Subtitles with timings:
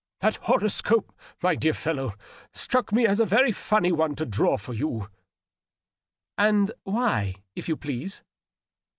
[0.21, 1.13] "That horoscope,
[1.43, 2.15] my dear fellow,
[2.51, 5.07] struck me as a very funny one to draw for you."
[6.39, 8.23] "And why, if you please?"